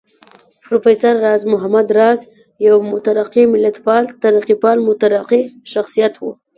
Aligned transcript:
پروفېسر 0.65 1.13
راز 1.25 1.41
محمد 1.53 1.87
راز 1.97 2.19
يو 2.67 2.75
مترقي 2.91 3.43
ملتپال، 3.53 4.03
ترقيپال 4.23 4.77
مترقي 4.87 5.41
شخصيت 5.73 6.13
و 6.19 6.23